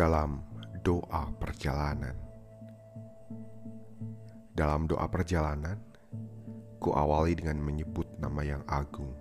dalam 0.00 0.40
doa 0.80 1.28
perjalanan. 1.36 2.16
Dalam 4.56 4.88
doa 4.88 5.04
perjalanan, 5.12 5.76
ku 6.80 6.96
awali 6.96 7.36
dengan 7.36 7.60
menyebut 7.60 8.08
nama 8.16 8.40
yang 8.40 8.64
agung. 8.64 9.12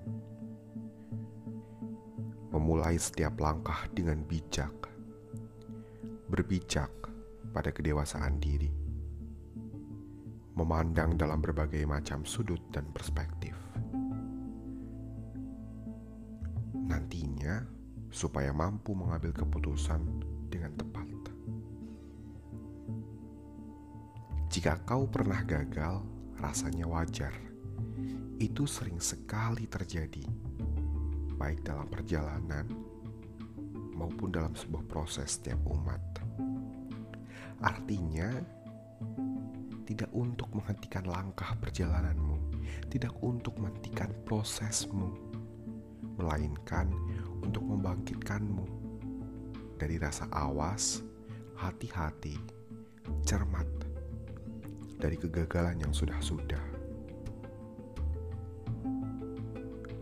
Memulai 2.56 2.96
setiap 2.96 3.44
langkah 3.44 3.92
dengan 3.92 4.24
bijak, 4.24 4.72
berbijak 6.32 6.88
pada 7.52 7.76
kedewasaan 7.76 8.40
diri, 8.40 8.72
memandang 10.56 11.20
dalam 11.20 11.44
berbagai 11.44 11.84
macam 11.84 12.24
sudut 12.24 12.64
dan 12.72 12.88
perspektif. 12.96 13.60
Nantinya, 16.88 17.79
supaya 18.10 18.50
mampu 18.54 18.98
mengambil 18.98 19.34
keputusan 19.34 20.02
dengan 20.50 20.74
tepat. 20.76 21.08
Jika 24.50 24.82
kau 24.82 25.06
pernah 25.06 25.46
gagal, 25.46 26.02
rasanya 26.42 26.90
wajar. 26.90 27.32
Itu 28.42 28.66
sering 28.66 28.98
sekali 28.98 29.70
terjadi, 29.70 30.26
baik 31.38 31.62
dalam 31.62 31.86
perjalanan 31.86 32.66
maupun 33.94 34.34
dalam 34.34 34.58
sebuah 34.58 34.90
proses 34.90 35.38
setiap 35.38 35.62
umat. 35.70 36.02
Artinya, 37.62 38.42
tidak 39.86 40.10
untuk 40.18 40.50
menghentikan 40.58 41.06
langkah 41.06 41.54
perjalananmu, 41.62 42.58
tidak 42.90 43.14
untuk 43.22 43.54
menghentikan 43.62 44.10
prosesmu, 44.26 45.14
melainkan 46.18 46.90
untuk 47.44 47.64
membangkitkanmu 47.66 48.66
dari 49.80 49.96
rasa 49.96 50.28
awas, 50.32 51.04
hati-hati, 51.56 52.36
cermat 53.24 53.68
dari 55.00 55.16
kegagalan 55.16 55.80
yang 55.80 55.96
sudah-sudah. 55.96 56.66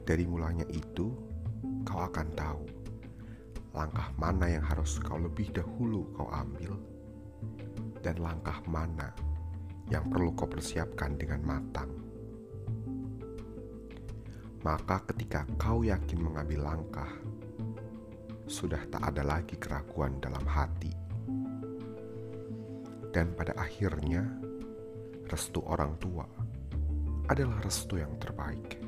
Dari 0.07 0.23
mulanya 0.23 0.65
itu, 0.71 1.11
kau 1.83 1.99
akan 2.01 2.27
tahu 2.33 2.63
langkah 3.77 4.09
mana 4.17 4.49
yang 4.49 4.65
harus 4.65 4.97
kau 4.97 5.21
lebih 5.21 5.53
dahulu 5.53 6.09
kau 6.17 6.25
ambil 6.33 6.73
dan 8.01 8.17
langkah 8.17 8.57
mana 8.65 9.13
yang 9.93 10.01
perlu 10.09 10.33
kau 10.33 10.49
persiapkan 10.49 11.13
dengan 11.13 11.45
matang. 11.45 11.91
Maka 14.67 14.99
ketika 15.07 15.47
kau 15.55 15.79
yakin 15.79 16.19
mengambil 16.19 16.67
langkah, 16.67 17.07
sudah 18.51 18.83
tak 18.91 18.99
ada 18.99 19.23
lagi 19.23 19.55
keraguan 19.55 20.19
dalam 20.19 20.43
hati. 20.43 20.91
Dan 23.15 23.31
pada 23.31 23.55
akhirnya, 23.55 24.27
restu 25.31 25.63
orang 25.63 25.95
tua 26.03 26.27
adalah 27.31 27.63
restu 27.63 27.95
yang 27.95 28.11
terbaik. 28.19 28.86